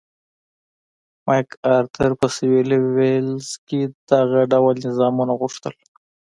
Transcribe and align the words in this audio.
مک 1.25 1.47
ارتر 1.75 2.09
په 2.19 2.27
سوېلي 2.35 2.79
ویلز 2.95 3.47
کې 3.67 3.79
دغه 4.11 4.39
ډول 4.51 4.75
نظامونه 4.87 5.33
غوښتل. 5.41 5.73